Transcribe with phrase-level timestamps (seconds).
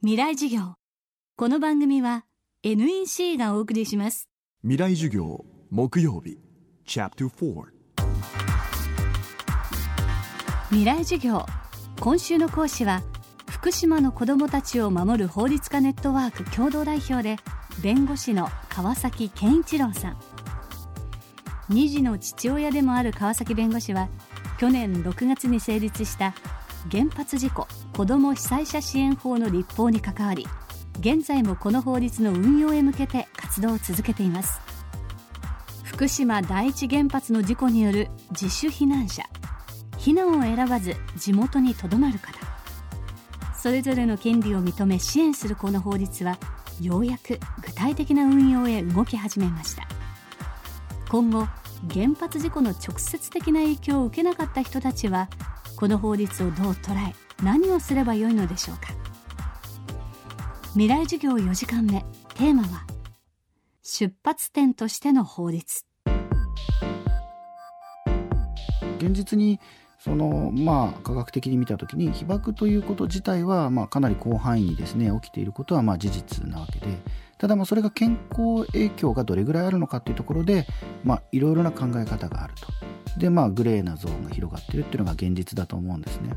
[0.00, 0.74] 未来授業。
[1.36, 2.24] この番組は
[2.62, 4.28] NEC がお送りします。
[4.62, 6.38] 未来授業木曜日。
[6.86, 7.64] チャプター4
[10.68, 11.44] 未来授業。
[11.98, 13.02] 今週の講師は
[13.50, 17.34] 福島の子どもたちを守る法律家ネットワーク共同代表で
[17.82, 20.16] 弁護士の川崎健一郎さん。
[21.70, 24.08] 2児の父親でもある川崎弁護士は
[24.60, 26.34] 去年6月に成立した
[26.90, 30.46] 原発事故子ども被災者支援法の立法に関わり
[31.00, 34.60] 現在もこの法律の運用へ向けて活動を続けています。
[35.84, 39.24] 福島第一原発の事故による自主避難者
[39.96, 42.38] 避難を選ばず地元にとどまる方
[43.52, 46.38] それぞれの権利を認め支援するこの法律は
[46.80, 49.88] ようやく具体的な運用へ動き始めました。
[51.08, 51.48] 今後
[51.92, 55.28] 原発事故の直接的な影響を受けなかった人たちは
[55.78, 58.88] この法律をどう捉え何をすればよいのでしょうか。
[60.72, 62.04] 未来授業4時間目。
[62.34, 62.84] テーマは
[63.84, 65.84] 出発点としての法律。
[68.98, 69.60] 現実に
[70.00, 76.86] そのまあ科学的に見た時に被爆ということ自体はまあかなり広範囲にですね起きていることはまあ事実なわけで
[77.38, 80.66] ただまあそれが健康影響がどれぐらいあるのかというところで
[81.04, 82.97] まあいろいろな考え方があると。
[83.18, 86.30] でまあグレーなゾーンが広がってるっていうのが現実だと思うんですね。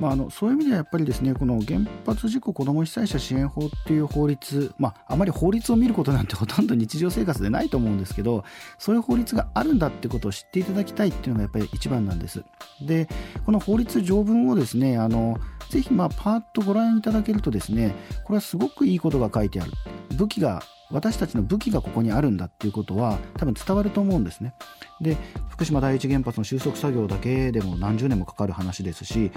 [0.00, 8.44] まあ、あのそういう意味ではやっぱりですねこの原発事故子ども被災者支援法っていう法律、まあ、あまり法律を見ることなんてほとんど日常生活でないと思うんですけど
[8.78, 12.44] そういう法律があるんだってことを知っていただきたいっていうのがやっぱり一番なんです。
[12.80, 13.08] で
[13.44, 15.38] この法律条文をですねあの
[15.70, 19.72] ぜひまあパーッとご覧いただけるとですねこれはすごくいいことが書いてある
[20.16, 20.62] 武器が
[20.92, 24.54] 私たちの武器がここにあるんだっていうことは多分伝わると思うんですね。
[25.00, 25.16] で
[25.48, 29.32] 福島第一原発の収束作業だけでも何十年もかかる話ですし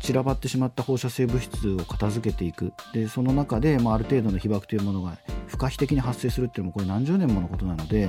[0.00, 8.08] 散らばってしまった放射性物質を片付けていくでその中で、まあ、ある程度の被爆というものが不可避的に発生するっていうのもこれ何十年ものことなので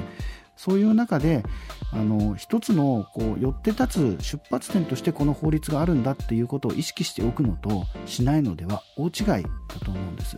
[0.55, 1.43] そういう中で
[1.91, 9.43] あの一つのこう寄って立つ出発点としてこの法律があるんだっていうことを意識しておくのとしないのでは大違いだ
[9.83, 10.37] と思うんです。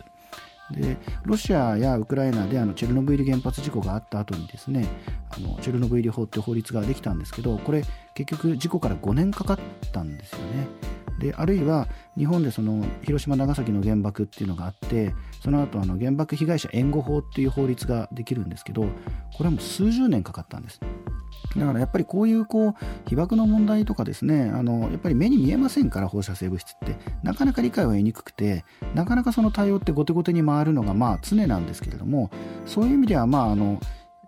[0.70, 4.86] でロシアやウクライナであのチェルノブイリ原発事故があった後にですね
[5.30, 7.82] あのチェルノブイリ法っていう法律ができたんですけどこれ
[8.14, 9.58] 結局事故から5年かかっ
[9.92, 10.93] たんですよね。
[11.18, 18.88] であるいは日本でその広島長崎の原爆っていうのがあってその後あの原爆被害者援護法っていう法律ができるんですけどこ
[19.40, 20.80] れはもう数十年かかったんです。
[21.56, 22.74] だからやっぱりこういうこう
[23.08, 28.64] 被爆の問題とかですねあのやっぱり目に見えませんから放射性物質ってなかなか理解は得にくくて
[28.94, 32.30] なかなかその対応って後手後手に回るのがまあ常なんですけれども
[32.66, 33.78] そういう意味ではまああの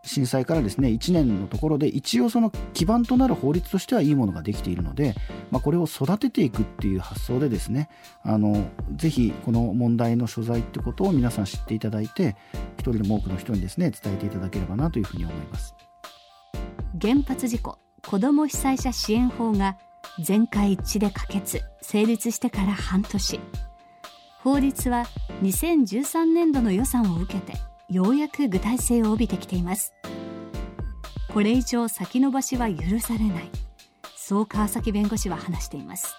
[0.07, 5.15] 震災からですね1年のところで一応その基盤となる法律としてはいいものができているので、
[5.51, 7.89] まあ、これを育てていくっていう発想でですね
[8.23, 8.65] あの
[8.95, 12.37] ぜひこの問題の所在ってことを皆さん知っていただいて
[12.79, 15.75] 一人でも多くの人にですね伝えていただければなというふうに思います。
[17.01, 19.77] 原発事故子ども被災者支援法が
[20.21, 23.41] 全会一致で可決成立してから半年
[24.43, 25.05] 法律は
[25.43, 27.55] 2013年度の予算を受けて
[27.89, 29.95] ようやく具体性を帯びてきています。
[31.33, 33.51] これ以上先延ばしは許されない。
[34.17, 36.15] そう川崎弁護士は話しています。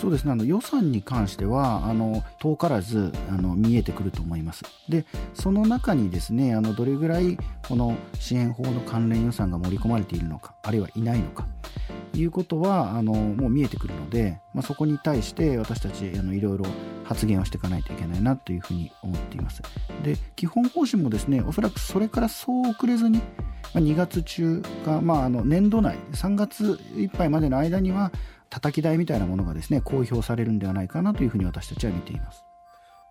[0.00, 0.32] そうですね。
[0.32, 4.64] あの予算に関してはあの遠からずあの見えてくると思います。
[4.88, 11.46] でその中にですねあのどれぐらいこの支援法の関連予算が盛り込まれているのかあるいはいないのか
[12.12, 16.66] ということはあのもう見えてくるので、まあ、そこに対して私たちあのいろいろ
[17.04, 19.62] 発言をしていかないといけないなというふうに思っています。
[20.02, 23.20] で基本方針もですねおそらくそれからそう遅れずに
[23.74, 28.12] 2月中か、まあ、あの年度内3月いっぱいまでの間には
[28.50, 32.44] 叩き台みたいなものがですね公表されるんではないかなというふうに私たちは見ています。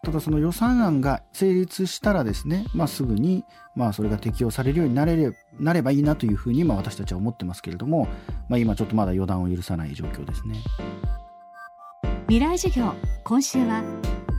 [0.06, 3.44] ただその予算案が成立したらですね、まあ、すぐに、
[3.76, 8.08] まあ、それが適用されるようになれれなればいいなというふうに、まあ、私たちは思ってますけれども、
[8.48, 10.56] まあ、今ちょっとまだ予断を許さない状況ですね。
[12.28, 12.94] 未来授業
[13.24, 13.84] 今週は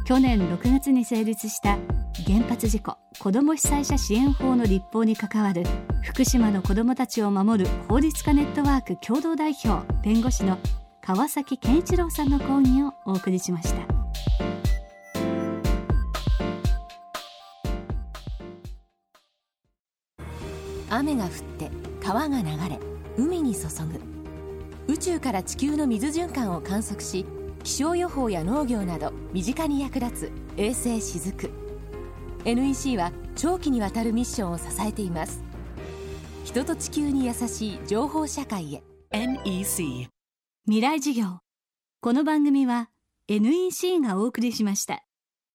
[0.06, 1.78] 去年6月に成立した
[2.26, 5.64] 原発事故子ども被災者支援法の立法に関わる
[6.02, 10.58] 福島の子どもたちを守る法律家ネットワーク共同代表弁護士の
[11.06, 13.86] 川崎健一郎さんの講義をお送りしました。
[20.90, 21.70] 雨が降って
[22.02, 22.80] 川が流れ
[23.16, 24.92] 海に注ぐ。
[24.92, 27.24] 宇宙から地球の水循環を観測し
[27.62, 31.52] 気象予報や農業など身近に役立つ衛星しずく。
[32.44, 35.40] NEC は長期にわたるミッションを支えています。
[36.42, 38.82] 人と地球に優しい情報社会へ。
[39.12, 40.08] NEC
[40.68, 41.38] 未来事業。
[42.00, 42.90] この番組は
[43.28, 45.04] NEC がお送りしました。